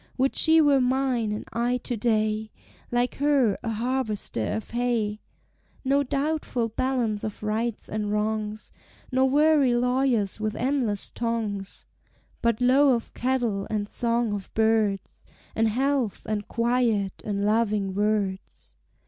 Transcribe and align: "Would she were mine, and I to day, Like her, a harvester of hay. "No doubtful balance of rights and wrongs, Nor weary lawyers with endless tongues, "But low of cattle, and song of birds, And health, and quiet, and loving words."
"Would 0.17 0.35
she 0.35 0.59
were 0.61 0.81
mine, 0.81 1.31
and 1.31 1.45
I 1.53 1.77
to 1.83 1.95
day, 1.95 2.49
Like 2.91 3.17
her, 3.17 3.55
a 3.61 3.69
harvester 3.69 4.53
of 4.53 4.71
hay. 4.71 5.21
"No 5.85 6.01
doubtful 6.01 6.69
balance 6.69 7.23
of 7.23 7.43
rights 7.43 7.87
and 7.87 8.09
wrongs, 8.11 8.71
Nor 9.11 9.29
weary 9.29 9.75
lawyers 9.75 10.39
with 10.39 10.55
endless 10.55 11.11
tongues, 11.11 11.85
"But 12.41 12.59
low 12.59 12.95
of 12.95 13.13
cattle, 13.13 13.67
and 13.69 13.87
song 13.87 14.33
of 14.33 14.51
birds, 14.55 15.23
And 15.55 15.67
health, 15.67 16.25
and 16.25 16.47
quiet, 16.47 17.21
and 17.23 17.45
loving 17.45 17.93
words." 17.93 18.73